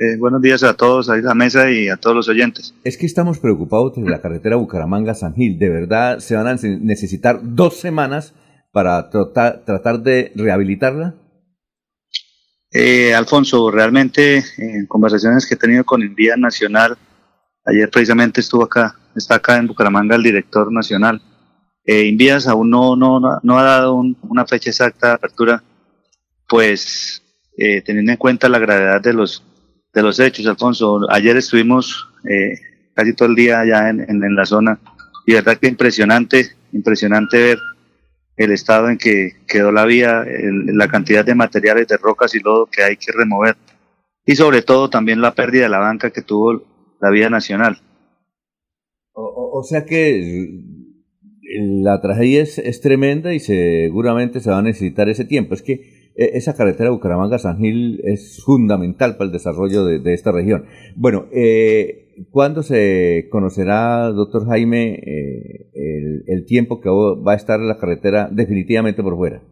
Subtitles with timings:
[0.00, 2.72] Eh, buenos días a todos, a la mesa y a todos los oyentes.
[2.84, 5.58] Es que estamos preocupados de la carretera Bucaramanga-San Gil.
[5.58, 8.32] ¿De verdad se van a necesitar dos semanas
[8.70, 11.16] para tratar, de rehabilitarla?
[12.70, 16.96] Eh, Alfonso, realmente en conversaciones que he tenido con Envía Nacional,
[17.64, 21.20] ayer precisamente estuvo acá, está acá en Bucaramanga el director nacional.
[21.84, 25.64] Eh, Invías aún no, no, no ha dado una fecha exacta de apertura,
[26.46, 27.22] pues
[27.56, 29.42] eh, teniendo en cuenta la gravedad de los
[29.92, 31.00] de los hechos, Alfonso.
[31.10, 32.54] Ayer estuvimos eh,
[32.94, 34.78] casi todo el día allá en, en, la zona
[35.26, 37.58] y verdad que impresionante, impresionante ver
[38.36, 42.66] el estado en que quedó la vía, la cantidad de materiales de rocas y lodo
[42.66, 43.56] que hay que remover
[44.24, 46.62] y sobre todo también la pérdida de la banca que tuvo
[47.00, 47.80] la vía nacional.
[49.12, 50.62] O, sea que
[51.82, 55.54] la tragedia es, es, tremenda y seguramente se va a necesitar ese tiempo.
[55.54, 60.64] Es que esa carretera Bucaramanga-San Gil es fundamental para el desarrollo de, esta región.
[60.96, 65.70] Bueno, eh, ¿cuándo se conocerá, doctor Jaime, eh,
[66.26, 69.42] el, tiempo que va a estar la carretera definitivamente por fuera?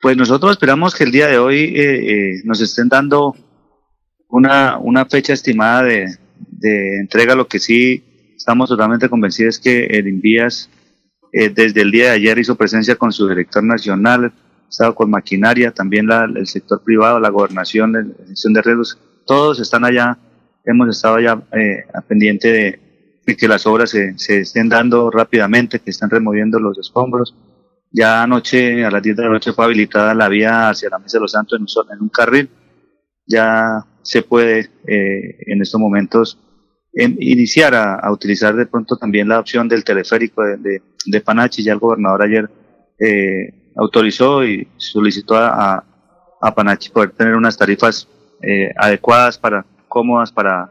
[0.00, 3.34] Pues nosotros esperamos que el día de hoy eh, eh, nos estén dando
[4.28, 6.06] una, fecha estimada de,
[6.50, 7.34] de entrega.
[7.34, 10.70] Lo que sí estamos totalmente convencidos es que el Invías
[11.32, 14.32] desde el día de ayer hizo presencia con su director nacional,
[14.70, 19.60] estado con maquinaria, también la, el sector privado, la gobernación, la gestión de riesgos, todos
[19.60, 20.16] están allá,
[20.64, 25.78] hemos estado allá eh, a pendiente de, que las obras se, se, estén dando rápidamente,
[25.78, 27.36] que están removiendo los escombros.
[27.92, 31.18] Ya anoche, a las 10 de la noche, fue habilitada la vía hacia la Mesa
[31.18, 32.50] de los Santos en un, en un carril.
[33.26, 36.38] Ya se puede eh, en estos momentos
[36.92, 41.20] em, iniciar a, a, utilizar de pronto también la opción del teleférico de, de, de
[41.20, 41.62] Panachi.
[41.62, 42.50] Ya el gobernador ayer
[42.98, 45.84] eh, autorizó y solicitó a,
[46.40, 48.08] a Panachi poder tener unas tarifas
[48.42, 50.70] eh, adecuadas para cómodas para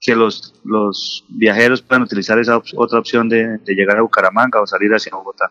[0.00, 4.92] que los, los viajeros puedan utilizar esa otra opción de, llegar a Bucaramanga o salir
[4.92, 5.50] hacia Bogotá.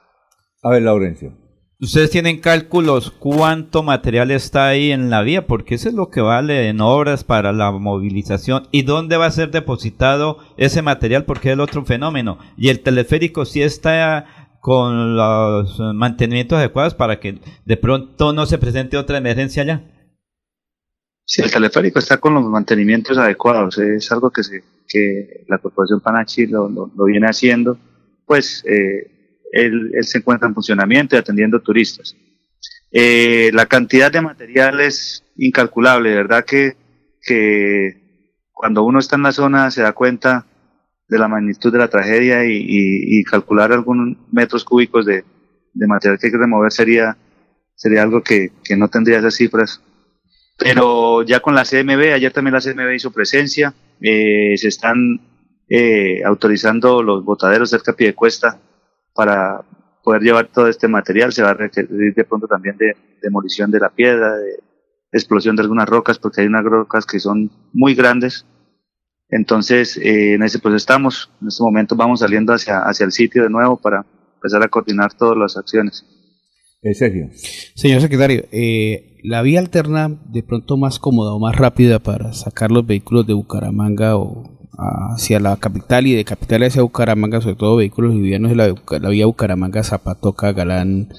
[0.63, 1.33] A ver, Laurencio.
[1.79, 5.45] ¿Ustedes tienen cálculos cuánto material está ahí en la vía?
[5.45, 8.67] Porque eso es lo que vale en obras para la movilización.
[8.71, 11.25] ¿Y dónde va a ser depositado ese material?
[11.25, 12.39] Porque es el otro fenómeno.
[12.57, 14.25] Y el teleférico sí está
[14.59, 19.83] con los mantenimientos adecuados para que de pronto no se presente otra emergencia allá.
[21.25, 25.99] Si el teleférico está con los mantenimientos adecuados, es algo que, se, que la Corporación
[25.99, 27.77] Panachi lo, lo, viene haciendo,
[28.25, 32.15] pues eh, él, se encuentra en funcionamiento y atendiendo turistas.
[32.91, 36.77] Eh, la cantidad de material es incalculable, verdad que,
[37.21, 40.45] que cuando uno está en la zona se da cuenta
[41.07, 45.23] de la magnitud de la tragedia y, calcular algunos metros cúbicos de,
[45.73, 47.17] material que hay que remover sería,
[47.75, 49.81] sería algo que, no tendría esas cifras.
[50.57, 55.21] Pero ya con la CMB, ayer también la CMB hizo presencia, eh, se están
[55.69, 58.59] eh, autorizando los botaderos cerca de cuesta
[59.13, 59.61] para
[60.03, 63.79] poder llevar todo este material, se va a requerir de pronto también de demolición de
[63.79, 64.57] la piedra, de
[65.11, 68.45] explosión de algunas rocas, porque hay unas rocas que son muy grandes
[69.29, 71.29] entonces, eh, en ese pues estamos.
[71.41, 74.05] En este momento vamos saliendo hacia, hacia el sitio de nuevo para
[74.35, 76.05] empezar a coordinar todas las acciones.
[76.81, 77.29] Eh, Sergio.
[77.75, 82.71] Señor secretario, eh, la vía alterna de pronto más cómoda o más rápida para sacar
[82.71, 87.77] los vehículos de Bucaramanga o hacia la capital y de capital hacia Bucaramanga, sobre todo
[87.77, 91.09] vehículos livianos de la, la vía Bucaramanga, Zapatoca, Galán,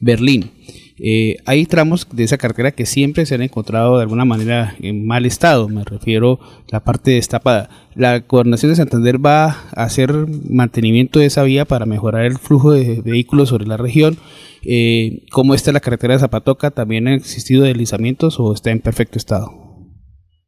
[0.00, 0.50] Berlín.
[0.96, 5.04] Eh, hay tramos de esa carretera que siempre se han encontrado de alguna manera en
[5.06, 7.68] mal estado, me refiero a la parte destapada.
[7.96, 10.12] La gobernación de Santander va a hacer
[10.48, 14.18] mantenimiento de esa vía para mejorar el flujo de vehículos sobre la región.
[14.62, 16.70] Eh, ¿Cómo está la carretera de Zapatoca?
[16.70, 19.50] ¿También han existido deslizamientos o está en perfecto estado?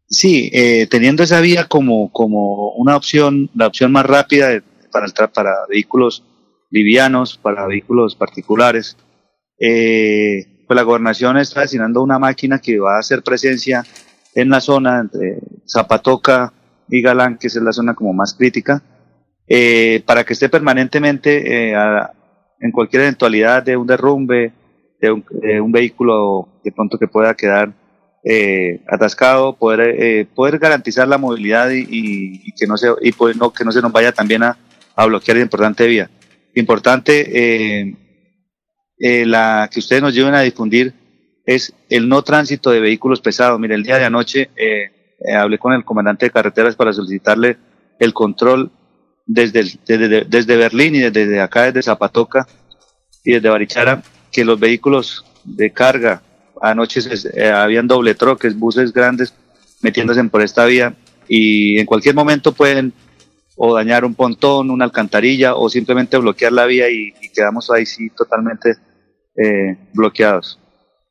[0.09, 5.51] Sí, eh, teniendo esa vía como, como una opción, la opción más rápida para, para
[5.69, 6.23] vehículos
[6.71, 8.97] livianos, para vehículos particulares,
[9.59, 13.85] eh, pues la gobernación está destinando una máquina que va a hacer presencia
[14.35, 16.53] en la zona entre Zapatoca
[16.89, 18.83] y Galán, que es la zona como más crítica,
[19.49, 21.75] eh, para que esté permanentemente eh,
[22.61, 24.53] en cualquier eventualidad de un derrumbe,
[25.01, 27.73] de un, vehículo de pronto que pueda quedar
[28.25, 33.37] eh, atascado, poder, eh, poder garantizar la movilidad y, y, que no se y pues
[33.37, 34.57] no, que no se nos vaya también a,
[34.97, 36.11] a bloquear la importante vía.
[36.55, 37.97] Importante
[38.99, 40.95] eh, eh, la que ustedes nos lleven a difundir
[41.45, 43.59] es el no tránsito de vehículos pesados.
[43.61, 44.91] Mire, el día de anoche eh,
[45.21, 47.57] eh, hablé con el comandante de carreteras para solicitarle
[47.99, 48.71] el control
[49.27, 52.47] desde, desde, desde Berlín y desde acá, desde Zapatoca
[53.25, 54.03] y desde Barichara,
[54.33, 56.23] que los vehículos de carga,
[56.61, 57.01] anoche
[57.53, 59.35] habían doble troques, buses grandes,
[59.83, 60.95] metiéndose por esta vía
[61.29, 62.93] y en cualquier momento pueden
[63.57, 68.09] o dañar un pontón, una alcantarilla o simplemente bloquear la vía y, quedamos ahí sí
[68.11, 68.77] totalmente
[69.37, 70.59] eh, bloqueados.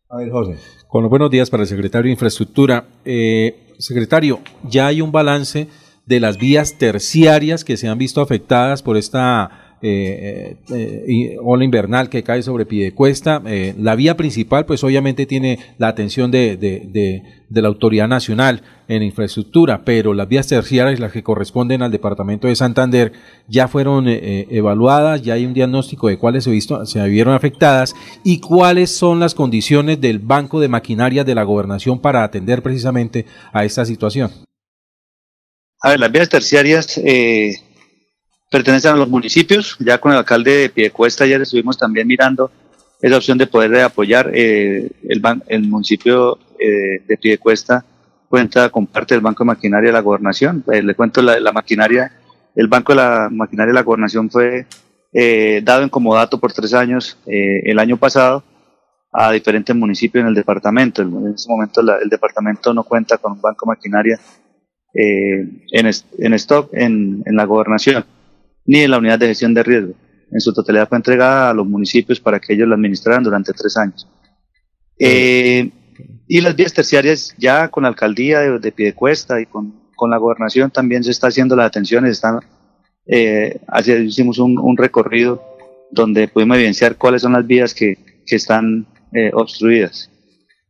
[0.10, 0.57] A ver, José.
[0.88, 2.86] Con los buenos días para el secretario de Infraestructura.
[3.04, 5.68] Eh, secretario, ya hay un balance
[6.06, 12.10] de las vías terciarias que se han visto afectadas por esta eh, eh, ola invernal
[12.10, 13.42] que cae sobre Piedecuesta.
[13.45, 19.83] Eh, la vía principal, pues obviamente tiene la atención de, la Autoridad Nacional en infraestructura,
[19.86, 23.12] pero las vías terciarias, las que corresponden al Departamento de Santander,
[23.48, 27.94] ya fueron evaluadas, ya hay un diagnóstico de cuáles se, vieron afectadas
[28.24, 33.25] y cuáles son las condiciones del Banco de Maquinaria de la Gobernación para atender precisamente
[33.54, 34.31] a esta situación.
[35.81, 37.57] A ver, las vías terciarias eh,
[38.56, 39.75] pertenecen a los municipios.
[39.80, 42.50] Ya con el alcalde de Piedecuesta ayer estuvimos también mirando
[43.02, 44.31] esa opción de poder apoyar.
[44.34, 47.84] Eh, el, el municipio eh, de Piedecuesta
[48.30, 50.63] cuenta con parte del Banco de Maquinaria de la Gobernación.
[50.72, 52.13] Eh, le cuento la, maquinaria,
[52.56, 54.66] el Banco de la Maquinaria de la Gobernación fue
[55.62, 58.44] dado en comodato por tres años el año pasado
[59.13, 61.02] a diferentes municipios en el departamento.
[61.02, 64.19] En ese momento el departamento no cuenta con un banco de maquinaria
[64.94, 68.06] en, en stock en la gobernación
[68.66, 69.94] ni en la unidad de gestión de riesgo.
[70.32, 73.78] En su totalidad fue entregada a los municipios para que ellos la administraran durante tres
[73.78, 74.08] años.
[75.00, 75.70] Eh,
[76.28, 80.18] y las vías terciarias ya con la alcaldía de, de Piedecuesta y con, con, la
[80.18, 82.40] gobernación también se está haciendo las atenciones, están,
[83.06, 83.60] eh,
[84.04, 85.44] hicimos un, un, recorrido
[85.92, 90.10] donde pudimos evidenciar cuáles son las vías que, que están eh, obstruidas.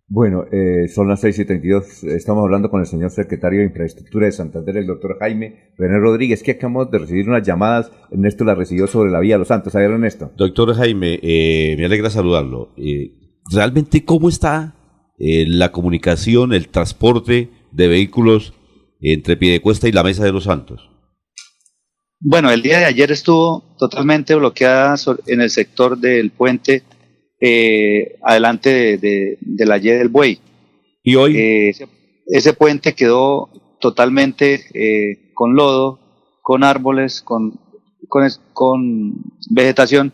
[0.08, 2.04] Bueno, eh, son las 6:32.
[2.04, 6.44] Estamos hablando con el señor secretario de Infraestructura de Santander, el doctor Jaime René Rodríguez,
[6.44, 7.92] que acabamos de recibir unas llamadas.
[8.12, 9.76] Ernesto la recibió sobre la vía Los Santos.
[9.76, 10.32] A ver, Ernesto.
[10.38, 12.74] Doctor Jaime, eh, me alegra saludarlo.
[12.78, 13.14] Eh,
[13.52, 14.76] ¿Realmente cómo está
[15.18, 18.54] eh, la comunicación, el transporte de vehículos
[19.02, 20.90] entre Piedecuesta y la Mesa de los Santos?
[22.20, 24.96] Bueno, el día de ayer estuvo totalmente bloqueada
[25.28, 26.84] en el sector del puente
[27.40, 30.40] eh, adelante de, la Y del Buey.
[31.04, 31.38] ¿Y hoy?
[31.38, 31.74] Eh,
[32.28, 33.50] ese, puente quedó
[33.80, 36.00] totalmente eh, con lodo,
[36.42, 37.60] con árboles, con,
[38.08, 39.14] con, con
[39.50, 40.14] vegetación.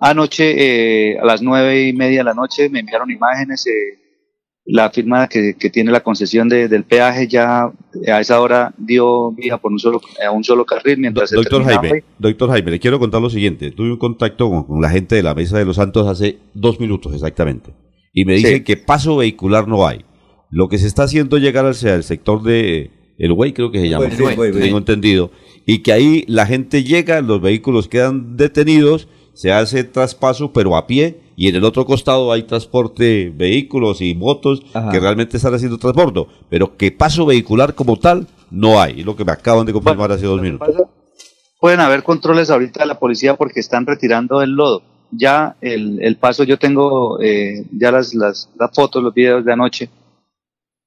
[0.00, 3.64] Anoche, a las nueve y media de la noche, me enviaron imágenes
[4.64, 7.64] la firma que, tiene la concesión del peaje ya
[8.06, 12.04] a esa hora dio vía por un solo, a un solo carril mientras doctor Jaime,
[12.18, 13.72] doctor Jaime, le quiero contar lo siguiente.
[13.72, 17.12] Tuve un contacto con, la gente de la Mesa de los Santos hace dos minutos
[17.12, 17.72] exactamente
[18.12, 20.04] y me dicen que paso vehicular no hay.
[20.50, 23.88] Lo que se está haciendo llegar hacia el sector de el Güey, creo que se
[23.88, 25.30] llama, tengo entendido,
[25.64, 30.86] y que ahí la gente llega, los vehículos quedan detenidos, se hace traspaso pero a
[30.86, 35.78] pie y en el otro costado hay transporte, vehículos y motos que realmente están haciendo
[35.78, 39.72] transporte, pero que paso vehicular como tal no hay, es lo que me acaban de
[39.72, 40.68] confirmar hace dos minutos.
[41.58, 44.82] Pueden haber controles ahorita de la policía porque están retirando el lodo.
[45.10, 49.90] Ya el, paso, yo tengo eh, ya las, las, fotos, los videos de anoche.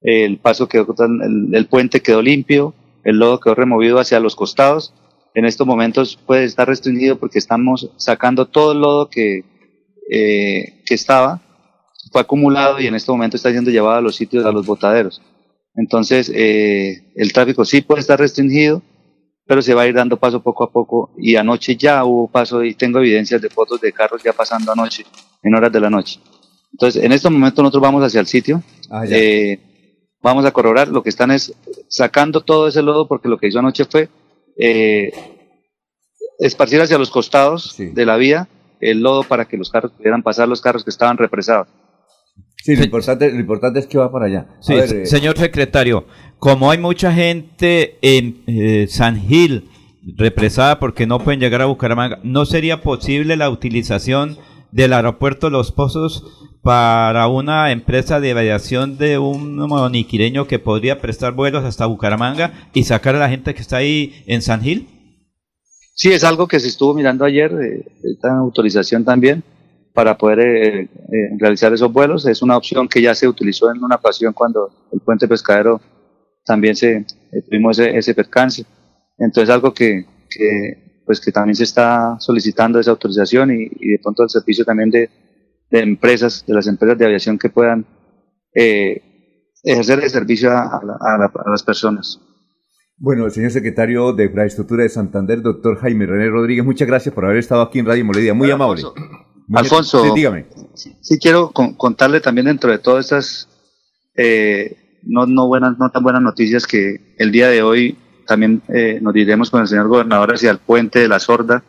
[0.02, 4.92] El paso quedó, el, el puente quedó limpio, el lodo quedó removido hacia los costados.
[5.34, 9.44] En estos momentos puede estar restringido porque estamos sacando todo el lodo que,
[10.10, 11.40] eh, que estaba,
[12.10, 15.20] fue acumulado y en este momento está siendo llevado a los sitios, a los botaderos.
[15.74, 18.82] Entonces, eh, el tráfico sí puede estar restringido,
[19.46, 21.10] pero se va a ir dando paso poco a poco.
[21.18, 25.04] Y anoche ya hubo paso y tengo evidencias de fotos de carros ya pasando anoche,
[25.42, 26.20] en horas de la noche.
[26.72, 28.62] Entonces, en este momento nosotros vamos hacia el sitio.
[28.90, 29.58] Ah, eh,
[30.22, 30.88] vamos a corroborar.
[30.88, 31.52] Lo que están es
[31.88, 34.08] sacando todo ese lodo, porque lo que hizo anoche fue
[34.58, 35.12] eh,
[36.38, 38.48] esparcir hacia los costados de la vía
[38.90, 41.68] el lodo para que los carros pudieran pasar los carros que estaban represados.
[42.62, 44.46] Sí, lo importante, lo importante es que va para allá.
[44.60, 46.06] Sí, eh, señor secretario,
[46.38, 49.68] como hay mucha gente en eh, San Gil
[50.16, 54.38] represada porque no pueden llegar a Bucaramanga, ¿no sería posible la utilización
[54.72, 56.24] del aeropuerto Los Pozos
[56.62, 62.84] para una empresa de aviación de un moniquireño que podría prestar vuelos hasta Bucaramanga y
[62.84, 64.88] sacar a la gente que está ahí en San Gil?
[65.96, 69.42] Sí, es algo que se estuvo mirando ayer, eh, esta autorización también
[69.96, 70.88] para poder eh, eh,
[71.38, 72.26] realizar esos vuelos.
[72.26, 75.80] Es una opción que ya se utilizó en una ocasión cuando el puente pescadero
[76.44, 78.66] también se eh, tuvimos ese, ese, percance.
[79.16, 84.22] Entonces algo que, que, pues que también se está solicitando esa autorización y, de pronto
[84.22, 85.08] el servicio también de,
[85.70, 87.86] empresas, de las empresas de aviación que puedan
[88.52, 92.20] ejercer el servicio a, a, a las personas.
[92.98, 97.26] Bueno, el señor secretario de Infraestructura de Santander, doctor Jaime René Rodríguez, muchas gracias por
[97.26, 98.32] haber estado aquí en Radio Moledia.
[98.32, 98.82] Muy amable.
[99.54, 100.46] Alfonso, dígame.
[100.74, 103.48] Sí, quiero contarle también dentro de todas estas
[104.16, 108.98] eh, no, no, buenas, no tan buenas noticias que el día de hoy también eh,
[109.00, 111.62] nos diremos con el señor gobernador hacia el puente de la Sorda,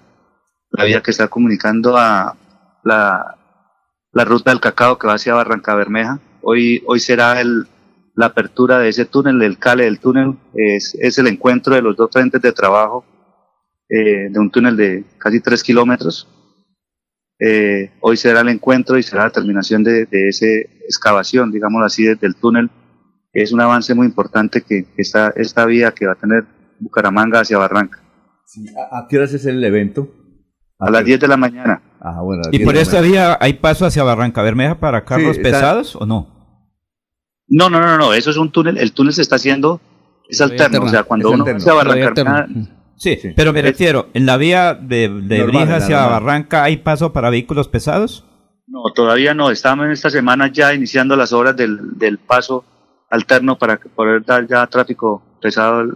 [0.71, 2.35] la vía que está comunicando a
[2.83, 3.37] la,
[4.11, 6.19] la ruta del cacao que va hacia Barranca Bermeja.
[6.41, 7.67] Hoy, hoy será el,
[8.17, 11.95] la apertura de ese túnel, el cale del túnel, es, es el encuentro de los
[11.95, 13.05] dos frentes de trabajo
[13.87, 16.27] eh, de un túnel de casi tres kilómetros.
[17.39, 22.05] Eh, hoy será el encuentro y será la terminación de, de esa excavación, digamos así,
[22.15, 22.71] del túnel.
[23.31, 26.43] Es un avance muy importante que, que esta, esta vía que va a tener
[26.79, 28.01] Bucaramanga hacia Barranca.
[28.47, 30.09] Sí, ¿A, a qué horas es el evento?
[30.79, 31.83] A las 10 de la mañana.
[31.99, 35.95] Ah, bueno, ¿Y 10 por esta vía hay paso hacia Barranca Bermeja para carros pesados
[35.95, 36.36] o no?
[37.49, 39.79] No, no, no, no, eso es un túnel, el túnel se está haciendo,
[40.29, 41.57] es alterno, o sea, cuando uno alterno.
[41.59, 42.47] hacia Todavía Barranca
[42.97, 43.29] Sí, Sí.
[43.35, 46.23] pero me refiero, en la vía de, de Normal, Brija hacia normal.
[46.23, 48.25] Barranca hay paso para vehículos pesados.
[48.67, 49.51] No, todavía no.
[49.51, 52.65] Estamos en esta semana ya iniciando las obras del, del paso
[53.11, 55.95] alterno para que- poder dar ya tráfico pesado, el-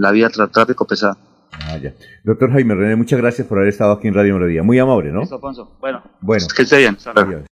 [0.00, 1.16] la vía tra- tráfico pesado.
[1.52, 1.92] Ah, ya.
[2.24, 4.62] Doctor Jaime René, muchas gracias por haber estado aquí en Radio Melodía.
[4.62, 5.20] Muy amable, ¿no?
[5.20, 5.76] Listo, Alfonso.
[5.80, 6.46] Bueno, Bueno.
[6.56, 6.96] que esté bien.
[7.14, 7.42] Adiós.